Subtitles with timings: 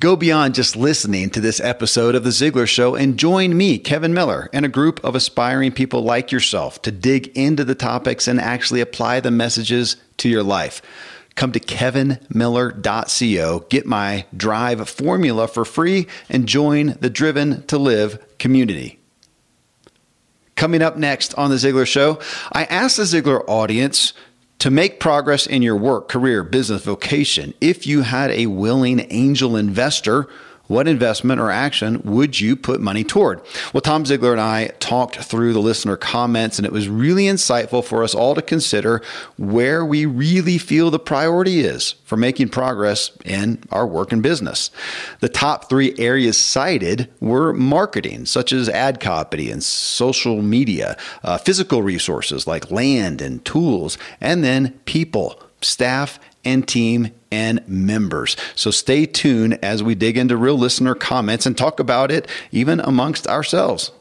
[0.00, 4.14] Go beyond just listening to this episode of The Ziglar Show and join me, Kevin
[4.14, 8.40] Miller, and a group of aspiring people like yourself to dig into the topics and
[8.40, 10.80] actually apply the messages to your life.
[11.34, 18.38] Come to kevinmiller.co, get my drive formula for free, and join the Driven to Live
[18.38, 19.00] community.
[20.54, 22.20] Coming up next on The Ziglar Show,
[22.52, 24.12] I asked the Ziglar audience
[24.58, 29.56] to make progress in your work, career, business, vocation, if you had a willing angel
[29.56, 30.28] investor,
[30.68, 33.40] what investment or action would you put money toward?
[33.72, 37.84] Well, Tom Ziglar and I talked through the listener comments, and it was really insightful
[37.84, 39.02] for us all to consider
[39.36, 44.70] where we really feel the priority is for making progress in our work and business.
[45.20, 51.38] The top three areas cited were marketing, such as ad copy and social media, uh,
[51.38, 58.34] physical resources like land and tools, and then people, staff, and team and members.
[58.54, 62.80] So stay tuned as we dig into real listener comments and talk about it even
[62.80, 63.92] amongst ourselves.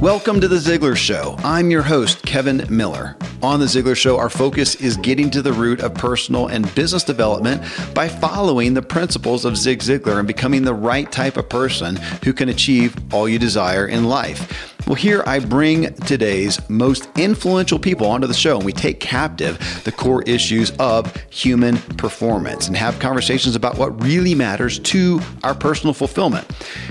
[0.00, 1.36] Welcome to The Ziglar Show.
[1.44, 3.16] I'm your host, Kevin Miller.
[3.40, 7.04] On The Ziglar Show, our focus is getting to the root of personal and business
[7.04, 7.62] development
[7.94, 12.32] by following the principles of Zig Ziglar and becoming the right type of person who
[12.32, 14.71] can achieve all you desire in life.
[14.86, 19.58] Well, here I bring today's most influential people onto the show, and we take captive
[19.84, 25.54] the core issues of human performance and have conversations about what really matters to our
[25.54, 26.46] personal fulfillment.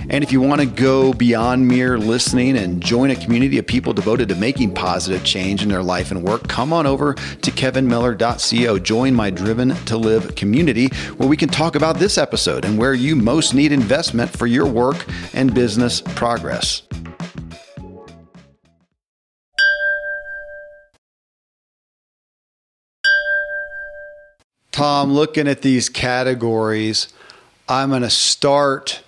[0.10, 3.94] And if you want to go beyond mere listening and join a community of people
[3.94, 8.80] devoted to making positive change in their life and work, come on over to kevinmiller.co.
[8.80, 12.94] Join my Driven to Live community where we can talk about this episode and where
[12.94, 16.84] you most need investment for your work and business progress.
[24.82, 27.14] Tom, looking at these categories,
[27.70, 29.04] I'm going to start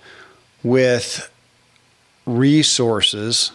[0.62, 1.28] with
[2.26, 3.50] resources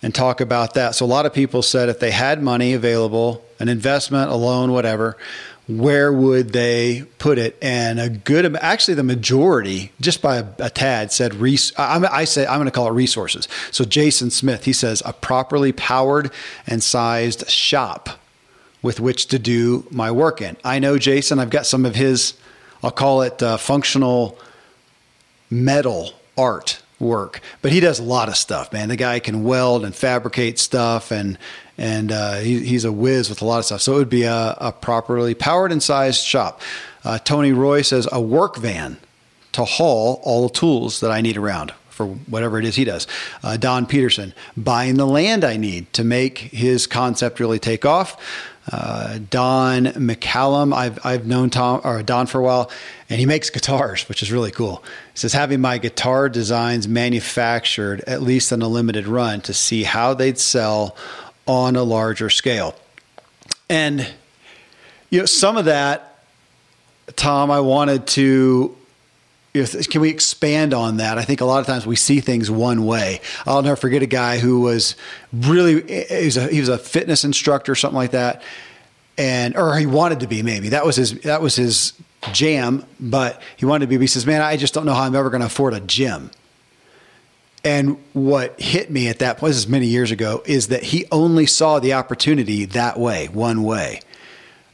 [0.00, 0.94] and talk about that.
[0.94, 4.72] So, a lot of people said if they had money available, an investment, a loan,
[4.72, 5.18] whatever,
[5.68, 7.58] where would they put it?
[7.60, 12.24] And a good, actually, the majority, just by a, a tad, said, res- I, I
[12.24, 13.46] say I'm going to call it resources.
[13.70, 16.30] So, Jason Smith, he says, a properly powered
[16.66, 18.21] and sized shop
[18.82, 20.56] with which to do my work in.
[20.64, 22.34] I know Jason, I've got some of his,
[22.82, 24.38] I'll call it uh, functional
[25.50, 28.88] metal art work, but he does a lot of stuff, man.
[28.88, 31.38] The guy can weld and fabricate stuff and,
[31.78, 33.80] and uh, he, he's a whiz with a lot of stuff.
[33.80, 36.60] So it would be a, a properly powered and sized shop.
[37.04, 38.98] Uh, Tony Roy says a work van
[39.52, 43.06] to haul all the tools that I need around for whatever it is he does.
[43.42, 48.16] Uh, Don Peterson, buying the land I need to make his concept really take off.
[48.70, 52.70] Uh, Don McCallum, I've, I've known Tom or Don for a while,
[53.10, 54.84] and he makes guitars, which is really cool.
[55.12, 59.82] He says having my guitar designs manufactured at least on a limited run to see
[59.82, 60.96] how they'd sell
[61.46, 62.76] on a larger scale.
[63.68, 64.06] And
[65.10, 66.24] you know, some of that,
[67.16, 68.76] Tom, I wanted to
[69.52, 71.18] can we expand on that?
[71.18, 73.20] I think a lot of times we see things one way.
[73.46, 74.96] I'll never forget a guy who was
[75.32, 78.42] really he was a, he was a fitness instructor, something like that,
[79.18, 81.92] and or he wanted to be maybe that was his that was his
[82.32, 83.98] jam, but he wanted to be.
[83.98, 86.30] He says, "Man, I just don't know how I'm ever going to afford a gym."
[87.64, 91.04] And what hit me at that point, this is many years ago, is that he
[91.12, 94.00] only saw the opportunity that way, one way.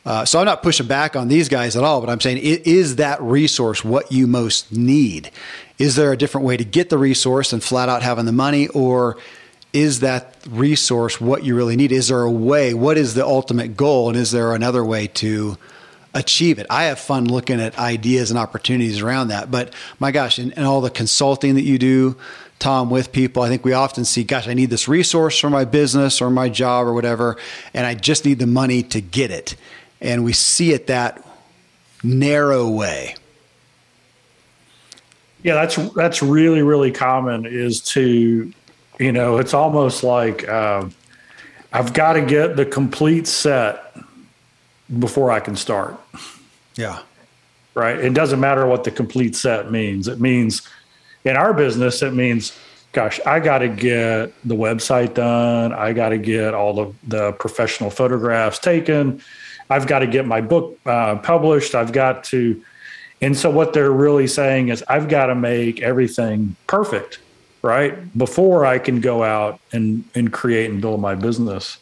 [0.08, 2.96] Uh, so I'm not pushing back on these guys at all, but I'm saying, is
[2.96, 5.30] that resource what you most need?
[5.78, 8.68] Is there a different way to get the resource than flat out having the money,
[8.68, 9.18] or
[9.74, 11.92] is that resource what you really need?
[11.92, 12.72] Is there a way?
[12.72, 15.58] What is the ultimate goal, and is there another way to
[16.14, 16.66] achieve it?
[16.70, 19.50] I have fun looking at ideas and opportunities around that.
[19.50, 22.16] But my gosh, and, and all the consulting that you do,
[22.58, 25.66] Tom, with people, I think we often see, gosh, I need this resource for my
[25.66, 27.36] business or my job or whatever,
[27.74, 29.54] and I just need the money to get it
[30.00, 31.24] and we see it that
[32.02, 33.14] narrow way.
[35.42, 37.46] Yeah, that's that's really really common.
[37.46, 38.52] Is to,
[38.98, 40.92] you know, it's almost like um,
[41.72, 43.96] I've got to get the complete set
[44.98, 45.98] before I can start.
[46.76, 47.00] Yeah.
[47.74, 47.98] Right.
[47.98, 50.08] It doesn't matter what the complete set means.
[50.08, 50.66] It means
[51.24, 52.58] in our business, it means,
[52.92, 55.72] gosh, I got to get the website done.
[55.72, 59.22] I got to get all the, the professional photographs taken.
[59.70, 61.74] I've got to get my book uh, published.
[61.74, 62.62] I've got to,
[63.20, 67.20] and so what they're really saying is I've got to make everything perfect,
[67.62, 71.78] right, before I can go out and and create and build my business.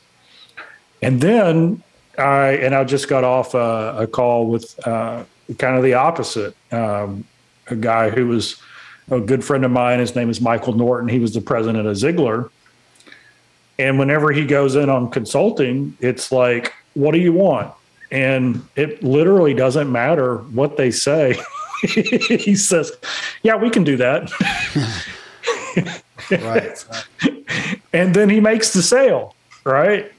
[1.03, 1.83] And then
[2.19, 5.25] I and I just got off a, a call with uh,
[5.59, 6.57] kind of the opposite.
[6.73, 7.25] Um,
[7.69, 8.57] a guy who was
[9.11, 9.99] a good friend of mine.
[9.99, 11.09] His name is Michael Norton.
[11.09, 12.51] He was the president of Ziglar.
[13.79, 17.73] And whenever he goes in on consulting, it's like, what do you want?
[18.11, 21.39] And it literally doesn't matter what they say.
[21.83, 22.93] he says,
[23.43, 24.33] yeah, we can do that.
[26.31, 26.85] right.
[27.93, 29.35] and then he makes the sale,
[29.65, 30.11] right?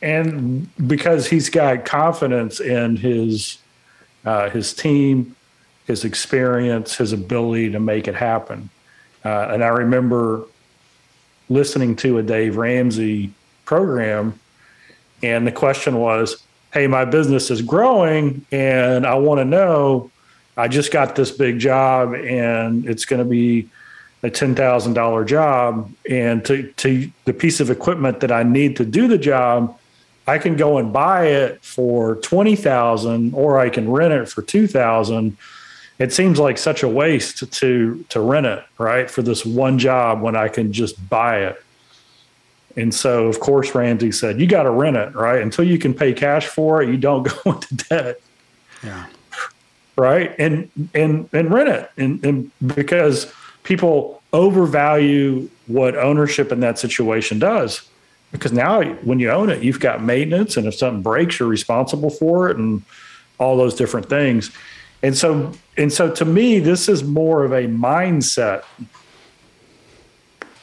[0.00, 3.58] And because he's got confidence in his
[4.24, 5.36] uh, his team,
[5.86, 8.70] his experience, his ability to make it happen.
[9.24, 10.44] Uh, and I remember
[11.48, 13.32] listening to a Dave Ramsey
[13.64, 14.38] program,
[15.26, 16.42] and the question was,
[16.72, 20.10] Hey, my business is growing, and I want to know.
[20.56, 23.68] I just got this big job, and it's going to be
[24.22, 28.76] a ten thousand dollar job, and to to the piece of equipment that I need
[28.76, 29.78] to do the job,
[30.26, 34.42] I can go and buy it for twenty thousand, or I can rent it for
[34.42, 35.36] two thousand
[35.98, 40.20] it seems like such a waste to to rent it right for this one job
[40.20, 41.62] when i can just buy it
[42.76, 45.42] and so of course ramsey said you got to rent it right?
[45.42, 48.20] Until you can pay cash for it you don't go into debt.
[48.82, 49.06] Yeah.
[49.96, 50.34] Right?
[50.38, 51.90] And and and rent it.
[51.96, 53.32] And, and because
[53.62, 57.88] people overvalue what ownership in that situation does
[58.30, 62.10] because now when you own it you've got maintenance and if something breaks you're responsible
[62.10, 62.82] for it and
[63.38, 64.50] all those different things.
[65.02, 68.64] And so and so to me this is more of a mindset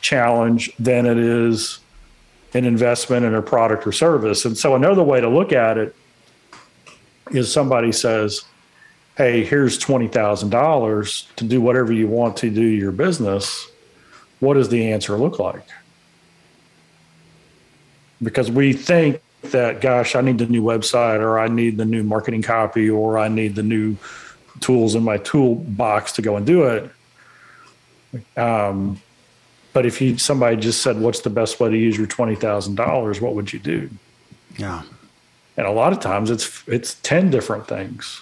[0.01, 1.79] challenge than it is
[2.53, 4.45] an investment in a product or service.
[4.45, 5.95] And so another way to look at it
[7.31, 8.43] is somebody says
[9.17, 13.67] hey here's $20000 to do whatever you want to do your business.
[14.39, 15.67] What does the answer look like?
[18.21, 22.01] Because we think that gosh i need the new website or i need the new
[22.01, 23.97] marketing copy or i need the new
[24.59, 26.89] tools in my toolbox to go and do it.
[28.37, 29.01] Um,
[29.73, 32.75] but if you somebody just said, "What's the best way to use your twenty thousand
[32.75, 33.89] dollars?" What would you do?
[34.57, 34.83] Yeah,
[35.57, 38.21] and a lot of times it's it's ten different things.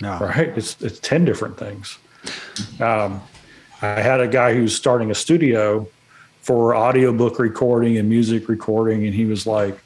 [0.00, 0.48] Yeah, right.
[0.56, 1.98] It's it's ten different things.
[2.80, 3.22] Um,
[3.82, 5.86] I had a guy who's starting a studio
[6.40, 9.78] for audiobook recording and music recording, and he was like,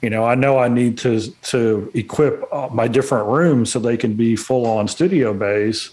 [0.00, 3.96] you know, I know I need to to equip uh, my different rooms so they
[3.96, 5.90] can be full on studio bays.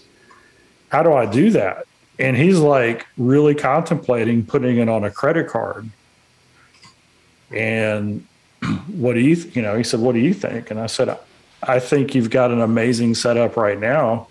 [0.88, 1.86] How do I do that?
[2.18, 5.88] And he's like really contemplating putting it on a credit card.
[7.50, 8.26] And
[8.86, 11.18] what do you, th- you know, he said, "What do you think?" And I said,
[11.62, 14.28] "I think you've got an amazing setup right now,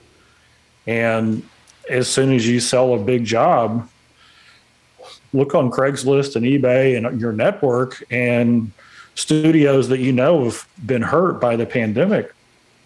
[0.87, 1.47] and
[1.89, 3.89] as soon as you sell a big job,
[5.33, 8.71] look on Craigslist and eBay and your network and."
[9.15, 12.33] studios that you know have been hurt by the pandemic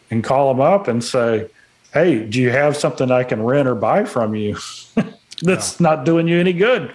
[0.10, 1.48] and call them up and say,
[1.94, 4.58] Hey, do you have something I can rent or buy from you
[5.42, 6.94] that's not doing you any good?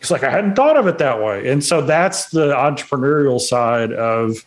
[0.00, 1.50] It's like, I hadn't thought of it that way.
[1.50, 4.44] And so that's the entrepreneurial side of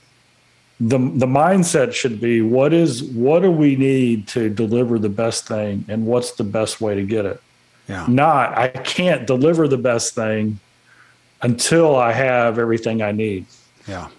[0.79, 5.47] the, the mindset should be what is, what do we need to deliver the best
[5.47, 7.41] thing and what's the best way to get it?
[7.89, 8.05] Yeah.
[8.07, 10.59] Not, I can't deliver the best thing
[11.41, 13.47] until I have everything I need.
[13.87, 14.09] Yeah.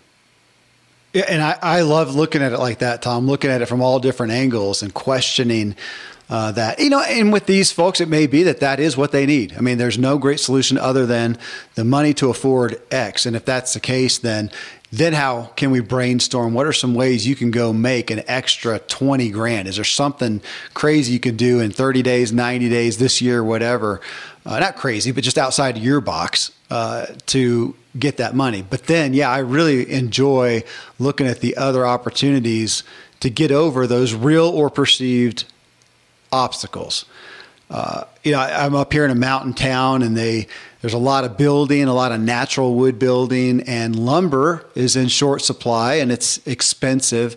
[1.13, 3.81] Yeah, and I, I love looking at it like that, Tom, looking at it from
[3.81, 5.75] all different angles and questioning
[6.29, 6.79] uh, that.
[6.79, 9.55] You know, and with these folks, it may be that that is what they need.
[9.57, 11.39] I mean, there's no great solution other than
[11.75, 13.25] the money to afford X.
[13.25, 14.51] And if that's the case, then
[14.91, 16.55] then how can we brainstorm?
[16.55, 19.69] What are some ways you can go make an extra 20 grand?
[19.69, 20.41] Is there something
[20.73, 24.01] crazy you can do in 30 days, 90 days, this year, whatever?
[24.49, 28.63] Uh, not crazy, but just outside your box uh, to get that money.
[28.63, 30.65] But then, yeah, I really enjoy
[30.99, 32.83] looking at the other opportunities
[33.21, 35.45] to get over those real or perceived
[36.33, 37.05] obstacles.
[37.69, 40.47] Uh, you know, I, I'm up here in a mountain town, and they
[40.81, 45.09] there's a lot of building, a lot of natural wood building, and lumber is in
[45.09, 47.37] short supply and it's expensive.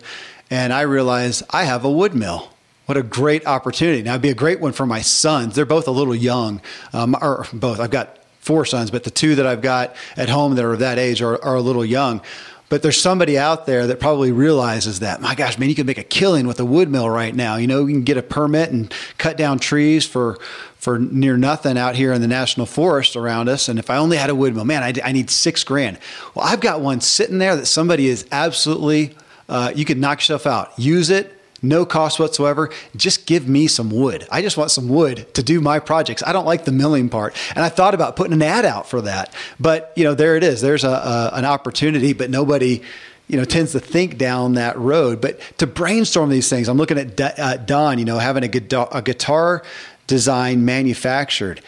[0.50, 2.51] And I realize I have a wood mill.
[2.86, 4.02] What a great opportunity!
[4.02, 5.54] Now, it'd be a great one for my sons.
[5.54, 6.60] They're both a little young,
[6.92, 7.80] um, or both.
[7.80, 10.98] I've got four sons, but the two that I've got at home that are that
[10.98, 12.20] age are, are a little young.
[12.68, 15.98] But there's somebody out there that probably realizes that, my gosh, man, you can make
[15.98, 17.56] a killing with a wood mill right now.
[17.56, 20.38] You know, you can get a permit and cut down trees for
[20.78, 23.68] for near nothing out here in the national forest around us.
[23.68, 25.98] And if I only had a wood mill, man, I, I need six grand.
[26.34, 29.14] Well, I've got one sitting there that somebody is absolutely,
[29.48, 30.76] uh, you could knock yourself out.
[30.76, 32.70] Use it, no cost whatsoever.
[32.96, 34.26] Just give me some wood.
[34.30, 36.22] I just want some wood to do my projects.
[36.26, 37.36] I don't like the milling part.
[37.54, 39.32] And I thought about putting an ad out for that.
[39.60, 40.60] But, you know, there it is.
[40.60, 42.82] There's a, a an opportunity, but nobody
[43.28, 45.20] you know tends to think down that road.
[45.20, 47.98] But to brainstorm these things, I'm looking at uh, Don.
[47.98, 49.62] You know, having a guitar, a guitar
[50.06, 51.62] design manufactured.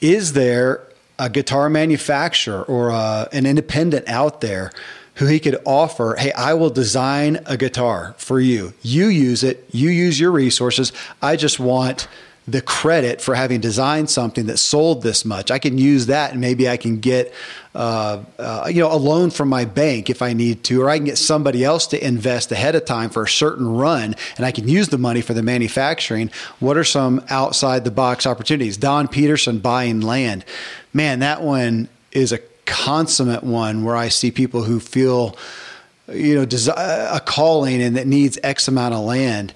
[0.00, 0.86] Is there
[1.18, 4.70] a guitar manufacturer or uh, an independent out there
[5.16, 8.74] who he could offer, hey, I will design a guitar for you.
[8.82, 10.92] You use it, you use your resources.
[11.20, 12.06] I just want
[12.48, 15.50] the credit for having designed something that sold this much.
[15.50, 17.34] I can use that and maybe I can get
[17.74, 20.96] uh, uh, you know a loan from my bank if I need to, or I
[20.96, 24.52] can get somebody else to invest ahead of time for a certain run, and I
[24.52, 26.30] can use the money for the manufacturing.
[26.60, 28.76] What are some outside the box opportunities?
[28.76, 30.44] Don Peterson buying land,
[30.94, 35.36] man, that one is a consummate one where I see people who feel
[36.12, 39.54] you know a calling and that needs X amount of land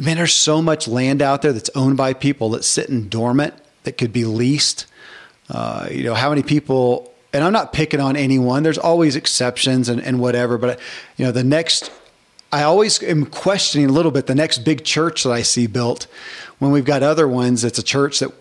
[0.00, 3.54] man, there's so much land out there that's owned by people that's sitting dormant
[3.84, 4.86] that could be leased.
[5.48, 9.88] Uh, you know, how many people, and I'm not picking on anyone, there's always exceptions
[9.88, 10.78] and, and whatever, but,
[11.16, 11.90] you know, the next,
[12.52, 16.06] I always am questioning a little bit the next big church that I see built
[16.58, 17.64] when we've got other ones.
[17.64, 18.32] It's a church that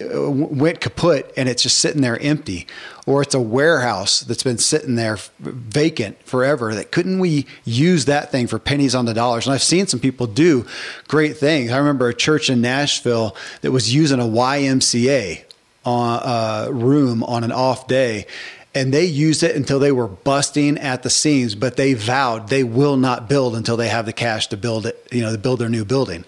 [0.00, 2.66] went kaput and it's just sitting there empty.
[3.06, 8.30] Or it's a warehouse that's been sitting there vacant forever that couldn't we use that
[8.30, 9.46] thing for pennies on the dollars?
[9.46, 10.66] And i've seen some people do
[11.08, 11.70] great things.
[11.70, 15.44] I remember a church in nashville that was using a ymca
[15.84, 18.26] on, uh, room on an off day
[18.74, 22.64] and they used it until they were busting at the seams but they vowed they
[22.64, 25.58] will not build until they have the cash to build it you know to build
[25.58, 26.24] their new building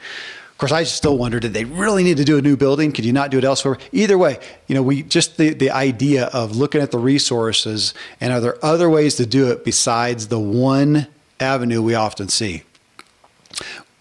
[0.62, 2.92] course, I still wonder, did they really need to do a new building?
[2.92, 3.78] Could you not do it elsewhere?
[3.90, 4.38] Either way,
[4.69, 8.64] you know, we just the, the idea of looking at the resources and are there
[8.64, 11.09] other ways to do it besides the one
[11.40, 12.62] avenue we often see?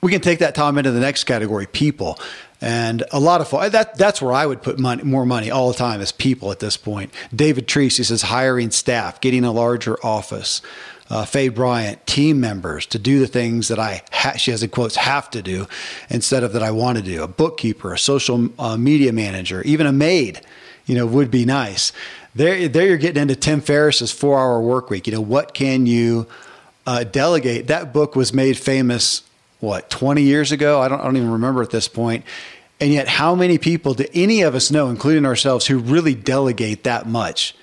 [0.01, 2.19] We can take that, Tom, into the next category, people.
[2.61, 5.71] And a lot of uh, that that's where I would put money, more money all
[5.71, 7.11] the time is people at this point.
[7.35, 10.61] David Tracy says hiring staff, getting a larger office
[11.11, 14.69] uh, Faye Bryant team members to do the things that I, ha- she has in
[14.69, 15.67] quotes, have to do
[16.09, 17.21] instead of that I want to do.
[17.21, 20.39] A bookkeeper, a social uh, media manager, even a maid,
[20.85, 21.91] you know, would be nice.
[22.33, 25.05] There, there you're getting into Tim Ferriss's four hour work week.
[25.05, 26.27] You know, what can you
[26.87, 27.67] uh, delegate?
[27.67, 29.23] That book was made famous,
[29.59, 30.79] what, 20 years ago?
[30.79, 32.23] I don't, I don't even remember at this point.
[32.79, 36.85] And yet, how many people do any of us know, including ourselves, who really delegate
[36.85, 37.53] that much?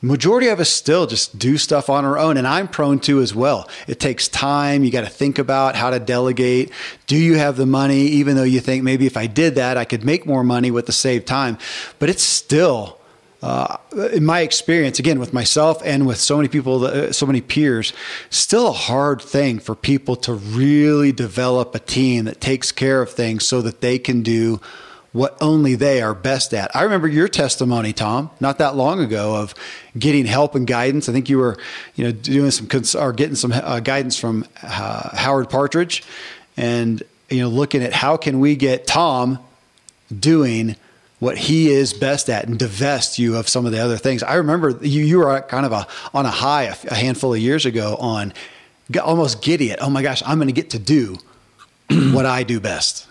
[0.00, 3.34] Majority of us still just do stuff on our own and i'm prone to as
[3.34, 3.68] well.
[3.86, 4.84] It takes time.
[4.84, 6.70] You got to think about how to delegate.
[7.06, 8.02] Do you have the money?
[8.02, 10.86] Even though you think maybe if i did that i could make more money with
[10.86, 11.58] the saved time.
[11.98, 12.98] But it's still
[13.40, 13.76] uh,
[14.12, 17.92] in my experience again with myself and with so many people uh, so many peers
[18.30, 23.10] still a hard thing for people to really develop a team that takes care of
[23.10, 24.60] things so that they can do
[25.12, 26.74] what only they are best at.
[26.76, 29.54] I remember your testimony, Tom, not that long ago of
[29.98, 31.08] getting help and guidance.
[31.08, 31.56] I think you were,
[31.94, 32.68] you know, doing some
[33.00, 36.04] or getting some uh, guidance from uh, Howard Partridge,
[36.56, 39.38] and you know, looking at how can we get Tom
[40.16, 40.76] doing
[41.20, 44.22] what he is best at and divest you of some of the other things.
[44.22, 47.40] I remember you you were kind of a on a high a, a handful of
[47.40, 48.32] years ago on
[49.02, 49.78] almost giddy it.
[49.82, 51.16] Oh my gosh, I'm going to get to do
[52.12, 53.07] what I do best.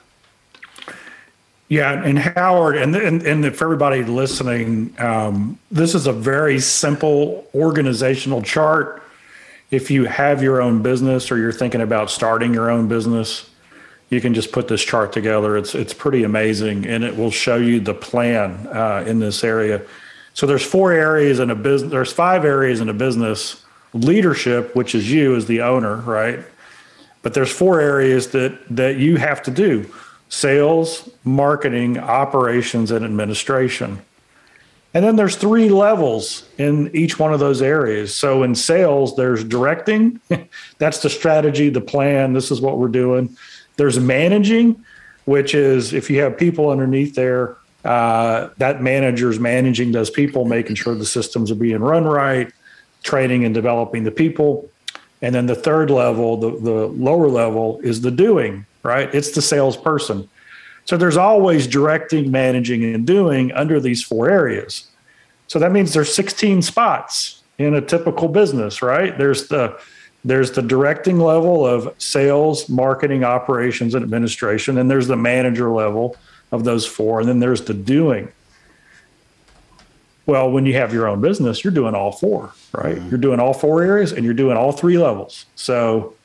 [1.70, 7.46] Yeah, and Howard, and and, and for everybody listening, um, this is a very simple
[7.54, 9.04] organizational chart.
[9.70, 13.50] If you have your own business or you're thinking about starting your own business,
[14.10, 15.58] you can just put this chart together.
[15.58, 19.82] It's it's pretty amazing, and it will show you the plan uh, in this area.
[20.34, 21.92] So there's four areas in a business.
[21.92, 23.66] There's five areas in a business.
[23.94, 26.40] Leadership, which is you as the owner, right?
[27.24, 29.92] But there's four areas that that you have to do
[30.30, 34.02] sales, marketing, operations, and administration.
[34.94, 38.16] And then there's three levels in each one of those areas.
[38.16, 40.20] So in sales, there's directing,
[40.80, 43.38] that's the strategy, the plan, this is what we're doing.
[43.76, 44.84] There's managing,
[45.26, 50.76] which is if you have people underneath there, uh, that manager's managing those people, making
[50.76, 52.52] sure the systems are being run right,
[53.04, 54.70] training and developing the people.
[55.22, 59.14] And then the third level, the, the lower level, is the doing, right?
[59.14, 60.30] It's the salesperson.
[60.86, 64.88] So there's always directing, managing, and doing under these four areas.
[65.48, 69.18] So that means there's 16 spots in a typical business, right?
[69.18, 69.80] There's the
[70.26, 76.16] there's the directing level of sales, marketing, operations, and administration, and there's the manager level
[76.52, 78.32] of those four, and then there's the doing.
[80.26, 82.96] Well, when you have your own business, you're doing all four, right?
[82.96, 83.10] Mm-hmm.
[83.10, 85.46] You're doing all four areas and you're doing all three levels.
[85.56, 86.16] So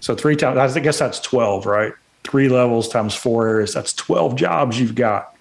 [0.00, 1.92] so three times I guess that's 12, right?
[2.24, 3.74] Three levels times four areas.
[3.74, 5.36] That's 12 jobs you've got.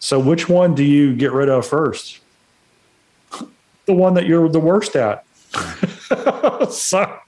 [0.00, 2.20] So which one do you get rid of first?
[3.86, 5.26] The one that you're the worst at.
[6.70, 7.18] so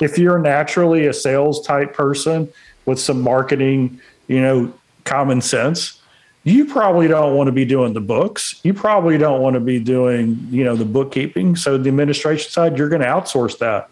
[0.00, 2.50] if you're naturally a sales type person
[2.86, 4.72] with some marketing, you know,
[5.04, 6.00] common sense,
[6.44, 8.58] you probably don't want to be doing the books.
[8.62, 11.56] You probably don't want to be doing, you know, the bookkeeping.
[11.56, 13.90] So the administration side, you're going to outsource that.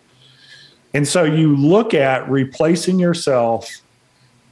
[0.94, 3.70] And so you look at replacing yourself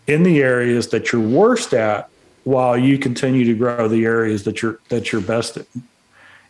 [0.07, 2.09] in the areas that you're worst at
[2.45, 5.67] while you continue to grow the areas that you're that you're best at.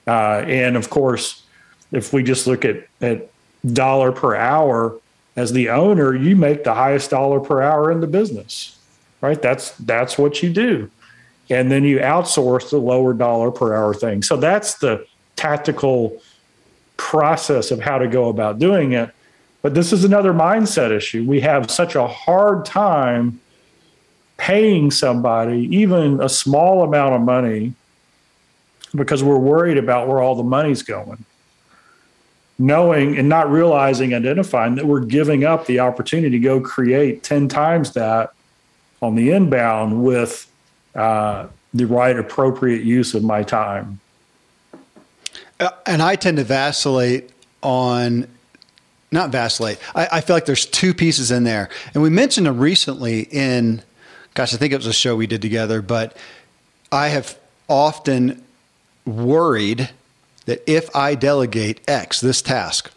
[0.07, 1.43] Uh, and of course,
[1.93, 3.31] if we just look at at
[3.73, 5.01] dollar per hour
[5.37, 8.79] as the owner, you make the highest dollar per hour in the business,
[9.21, 9.41] right?
[9.41, 10.91] That's that's what you do
[11.51, 14.23] and then you outsource the lower dollar per hour thing.
[14.23, 16.21] So that's the tactical
[16.97, 19.11] process of how to go about doing it.
[19.67, 21.25] But this is another mindset issue.
[21.25, 23.41] We have such a hard time
[24.37, 27.73] paying somebody even a small amount of money
[28.95, 31.25] because we're worried about where all the money's going.
[32.61, 37.49] Knowing and not realizing, identifying that we're giving up the opportunity to go create 10
[37.49, 38.35] times that
[39.03, 40.49] on the inbound with
[40.95, 43.99] uh, the right appropriate use of my time.
[45.59, 47.31] Uh, and I tend to vacillate
[47.65, 48.29] on,
[49.11, 49.79] not vacillate.
[49.95, 53.83] I, I, feel like there's two pieces in there, and we mentioned them recently in,
[54.35, 55.81] gosh, I think it was a show we did together.
[55.81, 56.17] But
[56.91, 58.43] I have often
[59.05, 59.91] worried
[60.47, 62.91] that if I delegate X, this task,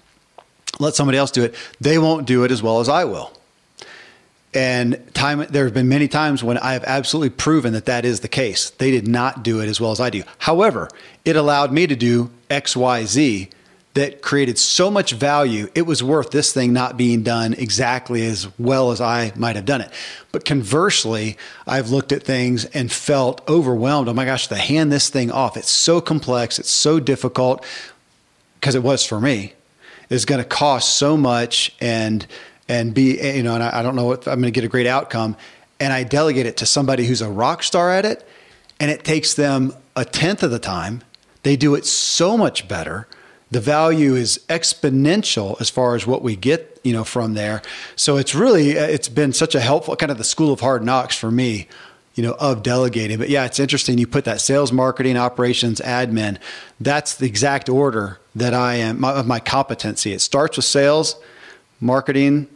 [0.80, 3.34] let somebody else do it, they won't do it as well as I will.
[4.54, 8.22] And time there have been many times when I have absolutely proven that that is
[8.22, 8.72] the case.
[8.72, 10.24] They did not do it as well as I do.
[10.39, 10.89] However,
[11.24, 13.50] it allowed me to do X, Y, Z
[14.00, 15.70] that created so much value.
[15.75, 19.65] It was worth this thing not being done exactly as well as I might have
[19.65, 19.91] done it.
[20.32, 21.38] But conversely,
[21.68, 24.08] I've looked at things and felt overwhelmed.
[24.08, 27.65] Oh my gosh, to hand this thing off, it's so complex, it's so difficult
[28.60, 29.53] because it was for me.
[30.10, 32.25] It's going to cost so much and
[32.70, 34.70] and be, you know, and I, I don't know if I'm going to get a
[34.70, 35.36] great outcome.
[35.82, 38.27] And I delegate it to somebody who's a rock star at it,
[38.79, 41.01] and it takes them a tenth of the time.
[41.44, 43.07] They do it so much better.
[43.51, 47.62] The value is exponential as far as what we get, you know, from there.
[47.96, 50.83] So it's really, uh, it's been such a helpful kind of the school of hard
[50.83, 51.68] knocks for me
[52.20, 53.18] you know, of delegating.
[53.18, 53.98] But yeah, it's interesting.
[53.98, 56.38] You put that sales, marketing, operations, admin.
[56.77, 60.12] That's the exact order that I am of my competency.
[60.12, 61.16] It starts with sales,
[61.79, 62.48] marketing,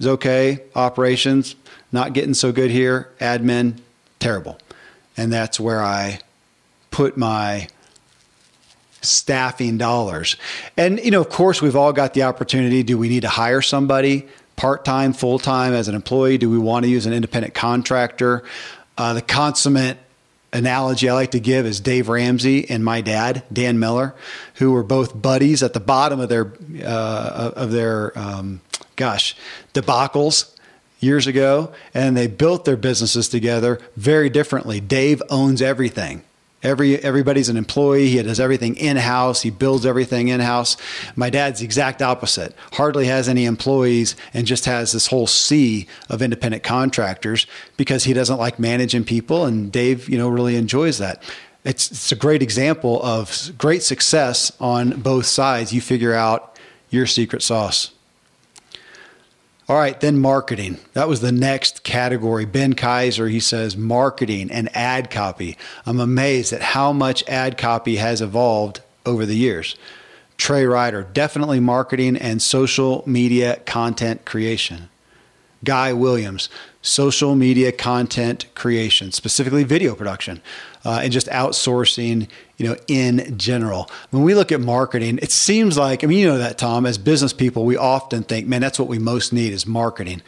[0.00, 0.62] is okay.
[0.74, 1.54] Operations,
[1.92, 3.10] not getting so good here.
[3.20, 3.78] Admin,
[4.18, 4.58] terrible.
[5.16, 6.18] And that's where I
[6.90, 7.68] put my
[9.02, 10.36] staffing dollars.
[10.76, 12.82] And, you know, of course, we've all got the opportunity.
[12.82, 16.38] Do we need to hire somebody part time, full time as an employee?
[16.38, 18.44] Do we want to use an independent contractor?
[18.96, 19.98] Uh, the consummate
[20.52, 24.14] analogy I like to give is Dave Ramsey and my dad, Dan Miller,
[24.54, 26.52] who were both buddies at the bottom of their
[26.84, 28.60] uh, of their um,
[28.96, 29.34] gosh,
[29.74, 30.54] debacles
[31.00, 34.80] years ago, and they built their businesses together very differently.
[34.80, 36.22] Dave owns everything.
[36.62, 38.08] Every everybody's an employee.
[38.08, 39.42] He does everything in house.
[39.42, 40.76] He builds everything in house.
[41.16, 42.54] My dad's the exact opposite.
[42.72, 47.46] Hardly has any employees and just has this whole sea of independent contractors
[47.76, 49.44] because he doesn't like managing people.
[49.44, 51.22] And Dave, you know, really enjoys that.
[51.64, 55.72] It's it's a great example of great success on both sides.
[55.72, 56.58] You figure out
[56.90, 57.92] your secret sauce.
[59.72, 60.76] All right, then marketing.
[60.92, 62.44] That was the next category.
[62.44, 65.56] Ben Kaiser, he says marketing and ad copy.
[65.86, 69.74] I'm amazed at how much ad copy has evolved over the years.
[70.36, 74.90] Trey Ryder, definitely marketing and social media content creation.
[75.64, 76.50] Guy Williams,
[76.82, 80.42] social media content creation, specifically video production,
[80.84, 82.28] uh, and just outsourcing,
[82.62, 83.90] you know, in general.
[84.10, 86.96] When we look at marketing, it seems like, I mean, you know that, Tom, as
[86.96, 90.22] business people, we often think, man, that's what we most need is marketing.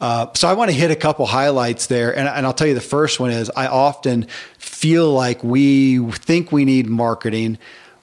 [0.00, 2.74] Uh, so I want to hit a couple highlights there, and, and I'll tell you
[2.74, 4.26] the first one is I often
[4.58, 7.58] feel like we think we need marketing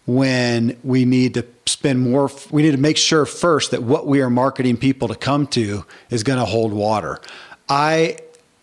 [0.05, 4.21] when we need to spend more we need to make sure first that what we
[4.21, 7.21] are marketing people to come to is going to hold water
[7.69, 8.17] i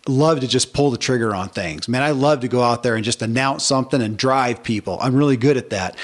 [0.09, 1.87] love to just pull the trigger on things.
[1.87, 4.97] Man i love to go out there and just announce something and drive people.
[5.01, 5.97] I'm really good at that.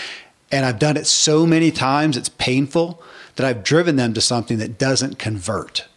[0.51, 3.01] And i've done it so many times it's painful
[3.35, 5.87] that i've driven them to something that doesn't convert.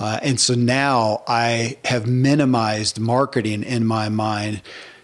[0.00, 4.62] Uh, and so now i have minimized marketing in my mind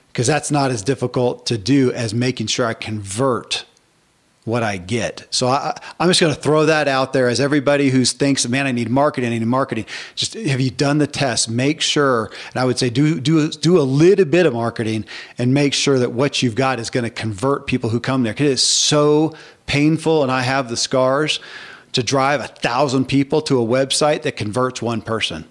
[0.09, 3.65] because that's not as difficult to do as making sure i convert
[4.49, 5.27] what I get.
[5.31, 8.67] So I, am just going to throw that out there as everybody who thinks, man,
[8.67, 9.87] I need marketing, I need marketing.
[10.15, 11.49] Just have you done the test?
[11.49, 15.05] Make sure, and I would say do do do a little bit of marketing
[15.37, 18.33] and make sure that what you've got is going to convert people who come there.
[18.33, 19.35] Because it's so
[19.67, 21.39] painful, and I have the scars
[21.93, 25.45] to drive a thousand people to a website that converts one person.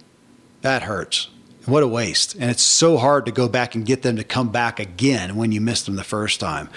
[0.62, 1.29] That hurts.
[1.65, 2.36] What a waste.
[2.36, 5.51] And it's so hard to go back and get them to come back again when
[5.51, 6.69] you missed them the first time.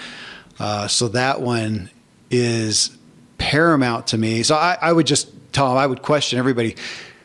[0.59, 1.89] Uh, so that one
[2.31, 2.97] is
[3.37, 4.43] paramount to me.
[4.43, 6.75] So I, I would just them, I would question everybody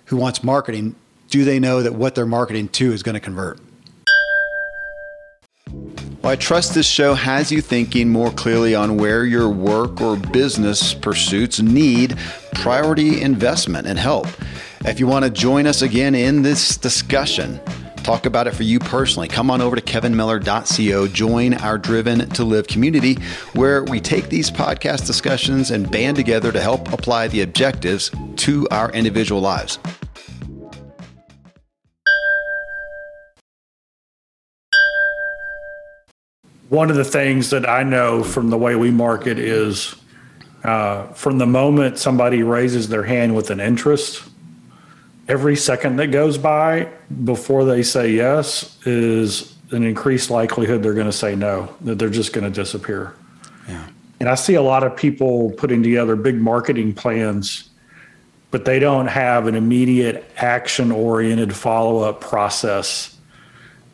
[0.06, 0.96] who wants marketing
[1.28, 3.58] do they know that what they're marketing to is going to convert?
[6.22, 10.16] Well, I trust this show has you thinking more clearly on where your work or
[10.16, 12.16] business pursuits need
[12.54, 14.26] priority investment and help.
[14.84, 17.60] If you want to join us again in this discussion,
[18.06, 22.44] talk about it for you personally, come on over to kevinmiller.co, join our Driven to
[22.44, 23.14] Live community
[23.54, 28.68] where we take these podcast discussions and band together to help apply the objectives to
[28.70, 29.80] our individual lives.
[36.68, 39.96] One of the things that I know from the way we market is
[40.62, 44.22] uh, from the moment somebody raises their hand with an interest,
[45.28, 46.88] every second that goes by
[47.24, 52.08] before they say yes is an increased likelihood they're going to say no, that they're
[52.08, 53.14] just going to disappear.
[53.68, 53.86] Yeah.
[54.20, 57.68] And I see a lot of people putting together big marketing plans,
[58.50, 63.16] but they don't have an immediate action oriented follow up process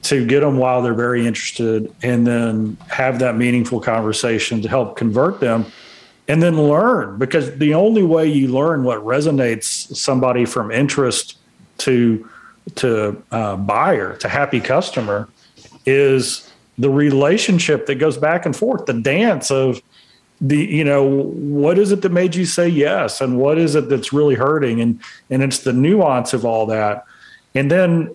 [0.03, 4.97] to get them while they're very interested and then have that meaningful conversation to help
[4.97, 5.65] convert them
[6.29, 11.39] and then learn because the only way you learn what resonates somebody from interest
[11.79, 12.29] to
[12.77, 15.29] to uh, buyer to happy customer
[15.85, 19.83] is the relationship that goes back and forth the dance of
[20.41, 23.89] the you know what is it that made you say yes and what is it
[23.89, 27.05] that's really hurting and and it's the nuance of all that.
[27.55, 28.15] And then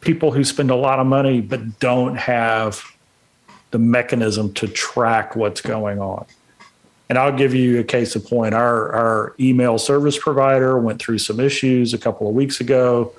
[0.00, 2.84] people who spend a lot of money but don't have
[3.70, 6.26] the mechanism to track what's going on
[7.10, 8.54] and I'll give you a case of point.
[8.54, 13.12] Our our email service provider went through some issues a couple of weeks ago,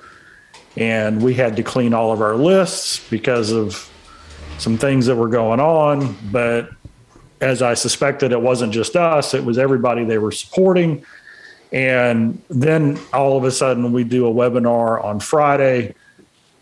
[0.78, 3.90] and we had to clean all of our lists because of
[4.56, 6.16] some things that were going on.
[6.32, 6.70] But
[7.42, 11.04] as I suspected, it wasn't just us; it was everybody they were supporting.
[11.70, 15.94] And then all of a sudden, we do a webinar on Friday,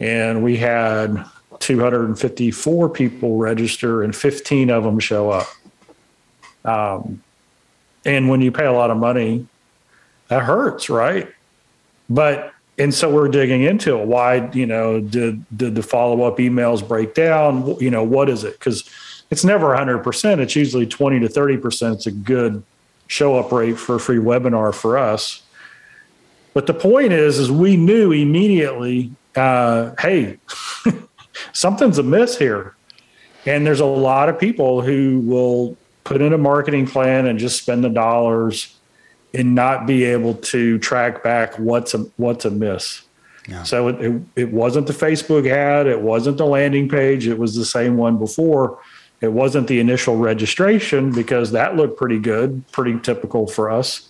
[0.00, 1.24] and we had
[1.60, 5.46] 254 people register, and 15 of them show up.
[6.64, 7.22] Um,
[8.04, 9.46] and when you pay a lot of money,
[10.28, 11.28] that hurts, right?
[12.08, 14.06] But and so we're digging into it.
[14.06, 17.76] Why, you know, did did the follow up emails break down?
[17.78, 18.54] You know, what is it?
[18.54, 18.88] Because
[19.30, 20.38] it's never 100%.
[20.38, 21.94] It's usually 20 to 30%.
[21.94, 22.62] It's a good
[23.06, 25.42] show up rate for a free webinar for us.
[26.54, 30.38] But the point is, is we knew immediately, uh, hey,
[31.52, 32.74] something's amiss here.
[33.46, 35.76] And there's a lot of people who will
[36.10, 38.74] put in a marketing plan and just spend the dollars
[39.32, 43.02] and not be able to track back what's a, what's amiss.
[43.46, 43.62] Yeah.
[43.62, 47.54] So it, it, it wasn't the Facebook ad, it wasn't the landing page, it was
[47.54, 48.80] the same one before.
[49.20, 54.08] It wasn't the initial registration because that looked pretty good, pretty typical for us.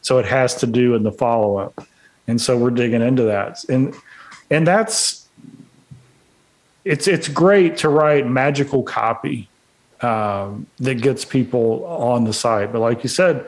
[0.00, 1.86] So it has to do in the follow up.
[2.26, 3.62] And so we're digging into that.
[3.68, 3.94] And
[4.48, 5.28] and that's
[6.86, 9.50] it's it's great to write magical copy
[10.04, 12.72] um, that gets people on the site.
[12.72, 13.46] But like you said,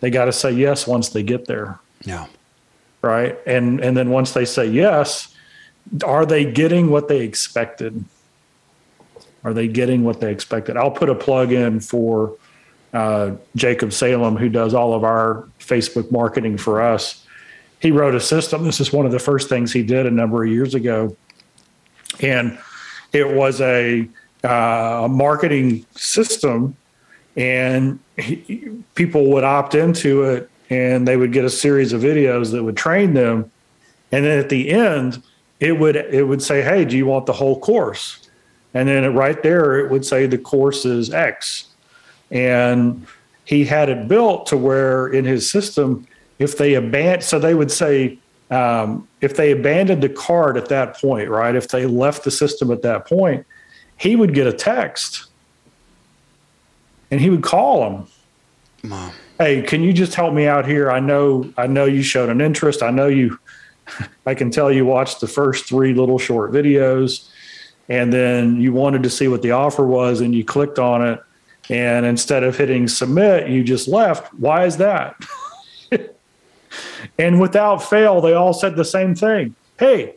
[0.00, 1.78] they got to say yes once they get there.
[2.04, 2.26] Yeah.
[3.02, 3.38] Right.
[3.46, 5.34] And and then once they say yes,
[6.04, 8.04] are they getting what they expected?
[9.44, 10.76] Are they getting what they expected?
[10.76, 12.36] I'll put a plug in for
[12.92, 17.24] uh, Jacob Salem, who does all of our Facebook marketing for us.
[17.80, 18.64] He wrote a system.
[18.64, 21.16] This is one of the first things he did a number of years ago.
[22.20, 22.58] And
[23.12, 24.08] it was a
[24.44, 26.76] uh, a marketing system,
[27.36, 32.52] and he, people would opt into it, and they would get a series of videos
[32.52, 33.50] that would train them,
[34.12, 35.22] and then at the end,
[35.60, 38.28] it would it would say, "Hey, do you want the whole course?"
[38.74, 41.68] And then right there, it would say the course is X,
[42.30, 43.06] and
[43.44, 46.06] he had it built to where in his system,
[46.38, 48.18] if they abandon, so they would say.
[48.50, 51.54] Um, if they abandoned the card at that point, right?
[51.54, 53.44] If they left the system at that point,
[53.98, 55.26] he would get a text
[57.10, 58.06] and he would call him.
[58.82, 59.12] Mom.
[59.38, 60.90] Hey, can you just help me out here?
[60.90, 62.82] I know, I know you showed an interest.
[62.82, 63.38] I know you,
[64.26, 67.28] I can tell you watched the first three little short videos
[67.88, 71.20] and then you wanted to see what the offer was and you clicked on it.
[71.70, 74.32] And instead of hitting submit, you just left.
[74.34, 75.16] Why is that?
[77.18, 79.54] and without fail, they all said the same thing.
[79.78, 80.14] Hey,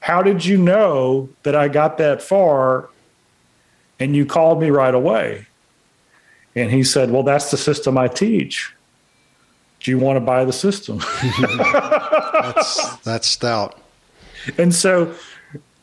[0.00, 2.88] how did you know that I got that far
[4.02, 5.46] and you called me right away.
[6.56, 8.74] And he said, Well, that's the system I teach.
[9.80, 10.98] do you want to buy the system?
[11.40, 13.80] that's that's stout.
[14.58, 15.14] And so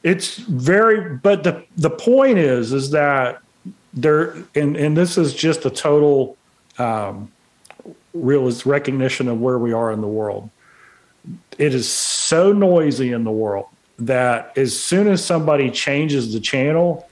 [0.03, 3.41] it's very but the the point is is that
[3.93, 6.37] there and and this is just a total
[6.77, 7.31] um
[8.13, 10.49] real recognition of where we are in the world.
[11.57, 17.08] It is so noisy in the world that as soon as somebody changes the channel,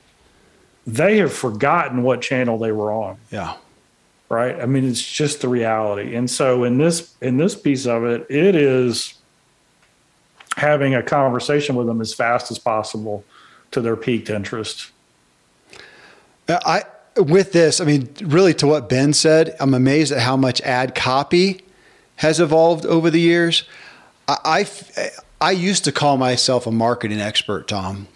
[0.87, 3.17] they have forgotten what channel they were on.
[3.29, 3.57] Yeah.
[4.29, 4.59] Right.
[4.59, 6.15] I mean, it's just the reality.
[6.15, 9.13] And so in this in this piece of it, it is
[10.55, 13.23] having a conversation with them as fast as possible
[13.71, 14.91] to their peaked interest.
[16.49, 16.83] I
[17.15, 20.93] with this, I mean, really to what Ben said, I'm amazed at how much ad
[20.95, 21.61] copy
[22.17, 23.63] has evolved over the years.
[24.27, 28.07] I, I, I used to call myself a marketing expert, Tom,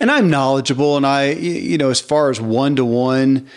[0.00, 0.96] and I'm knowledgeable.
[0.96, 3.48] And I, you know, as far as one to one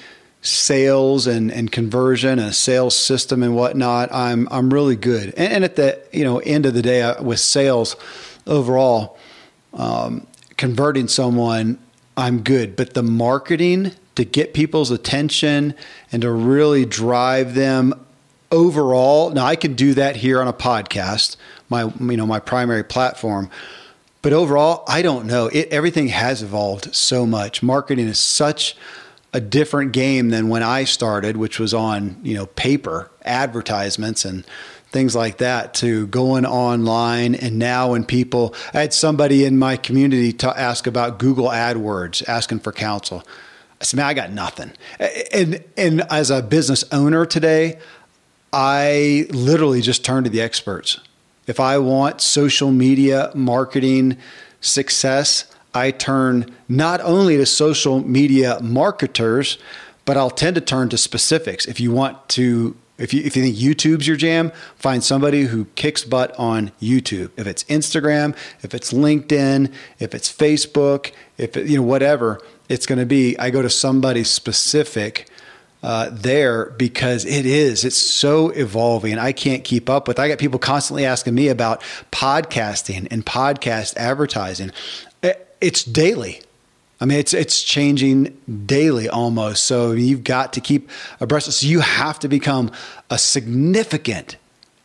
[0.41, 5.33] sales and, and conversion and a sales system and whatnot, I'm I'm really good.
[5.37, 7.95] And, and at the you know end of the day, uh, with sales
[8.45, 9.17] overall,
[9.73, 10.25] um,
[10.57, 11.77] converting someone,
[12.15, 12.75] I'm good.
[12.75, 15.75] But the marketing to get people's attention
[16.11, 17.93] and to really drive them
[18.51, 19.29] overall.
[19.29, 21.35] Now I can do that here on a podcast,
[21.69, 23.49] my you know my primary platform.
[24.21, 25.47] But overall, I don't know.
[25.47, 27.61] It everything has evolved so much.
[27.61, 28.75] Marketing is such
[29.33, 34.45] a different game than when I started, which was on, you know, paper, advertisements and
[34.91, 37.35] things like that to going online.
[37.35, 42.27] And now when people, I had somebody in my community to ask about Google AdWords,
[42.27, 43.23] asking for counsel.
[43.79, 44.71] I said, man, I got nothing.
[45.31, 47.79] And and as a business owner today,
[48.51, 50.99] I literally just turn to the experts.
[51.47, 54.17] If I want social media marketing
[54.61, 59.57] success, I turn not only to social media marketers,
[60.05, 61.65] but I'll tend to turn to specifics.
[61.65, 65.65] If you want to if you, if you think YouTube's your jam, find somebody who
[65.75, 67.29] kicks butt on YouTube.
[67.37, 72.87] If it's Instagram, if it's LinkedIn, if it's Facebook, if it, you know whatever, it's
[72.87, 75.29] going to be I go to somebody specific
[75.83, 80.39] uh, there because it is it's so evolving i can't keep up with i got
[80.39, 84.71] people constantly asking me about podcasting and podcast advertising.
[85.59, 86.41] It's daily.
[86.99, 89.63] I mean it's it's changing daily almost.
[89.63, 91.51] So you've got to keep abreast.
[91.51, 92.71] So you have to become
[93.09, 94.37] a significant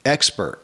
[0.05, 0.62] expert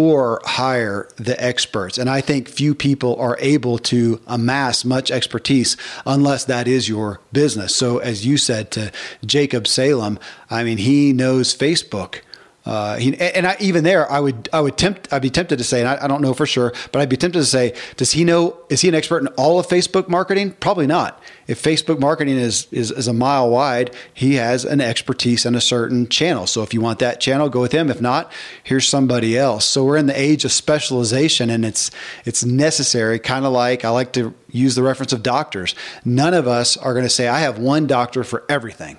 [0.00, 1.98] or hire the experts.
[1.98, 7.20] And I think few people are able to amass much expertise unless that is your
[7.34, 7.76] business.
[7.76, 8.92] So, as you said to
[9.26, 12.20] Jacob Salem, I mean, he knows Facebook.
[12.70, 15.64] Uh, he, and I, even there, I would I would tempt I'd be tempted to
[15.64, 18.12] say, and I, I, don't know for sure, but I'd be tempted to say, does
[18.12, 18.56] he know?
[18.68, 20.52] Is he an expert in all of Facebook marketing?
[20.52, 21.20] Probably not.
[21.48, 25.60] If Facebook marketing is, is is a mile wide, he has an expertise in a
[25.60, 26.46] certain channel.
[26.46, 27.90] So if you want that channel, go with him.
[27.90, 28.30] If not,
[28.62, 29.64] here's somebody else.
[29.64, 31.90] So we're in the age of specialization, and it's
[32.24, 33.18] it's necessary.
[33.18, 35.74] Kind of like I like to use the reference of doctors.
[36.04, 38.96] None of us are going to say I have one doctor for everything.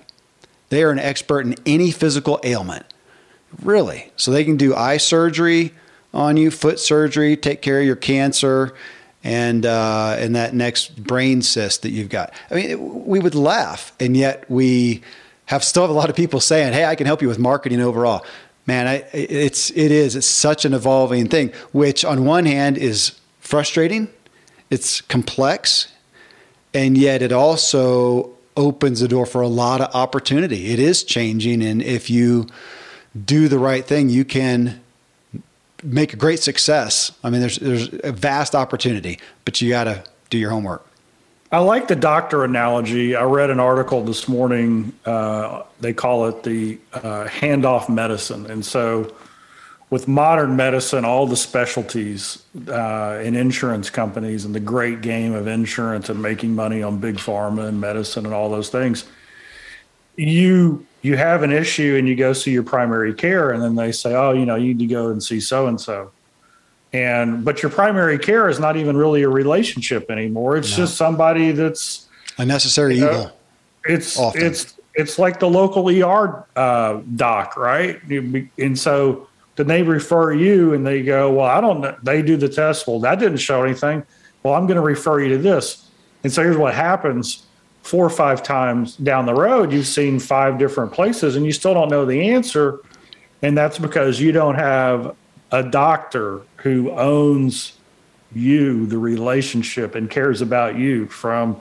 [0.68, 2.86] They are an expert in any physical ailment.
[3.62, 4.12] Really?
[4.16, 5.74] So they can do eye surgery
[6.14, 8.74] on you, foot surgery, take care of your cancer,
[9.24, 12.34] and uh, and that next brain cyst that you've got.
[12.50, 15.02] I mean, we would laugh, and yet we
[15.46, 17.82] have still have a lot of people saying, "Hey, I can help you with marketing
[17.82, 18.26] overall."
[18.66, 23.20] Man, I, it's it is it's such an evolving thing, which on one hand is
[23.40, 24.08] frustrating,
[24.70, 25.92] it's complex,
[26.74, 30.72] and yet it also opens the door for a lot of opportunity.
[30.72, 32.48] It is changing, and if you
[33.26, 34.82] do the right thing, you can
[35.84, 37.12] make a great success.
[37.24, 40.86] I mean, there's there's a vast opportunity, but you got to do your homework.
[41.52, 43.16] I like the doctor analogy.
[43.16, 44.94] I read an article this morning.
[45.06, 49.14] Uh, they call it the uh, handoff medicine, and so
[49.90, 55.48] with modern medicine, all the specialties uh, in insurance companies and the great game of
[55.48, 59.04] insurance and making money on big pharma and medicine and all those things,
[60.16, 63.92] you you have an issue and you go see your primary care and then they
[63.92, 66.12] say oh you know you need to go and see so and so
[66.94, 70.58] and but your primary care is not even really a relationship anymore.
[70.58, 70.78] It's no.
[70.78, 73.38] just somebody that's a necessary you know, evil.
[73.86, 74.46] it's often.
[74.46, 78.02] it's it's like the local er uh, doc right?
[78.58, 82.36] And so then they refer you and they go well i don't know they do
[82.36, 82.88] the test.
[82.88, 84.04] Well that didn't show anything.
[84.44, 85.88] Well i'm going to refer you to this.
[86.24, 87.46] And so here's what happens
[87.82, 91.74] four or five times down the road, you've seen five different places and you still
[91.74, 92.80] don't know the answer.
[93.42, 95.16] And that's because you don't have
[95.52, 97.78] a doctor who owns
[98.34, 101.60] you, the relationship, and cares about you from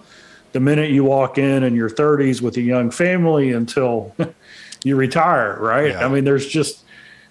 [0.52, 4.14] the minute you walk in in your 30s with a young family until
[4.84, 5.90] you retire, right?
[5.90, 6.04] Yeah.
[6.04, 6.84] I mean, there's just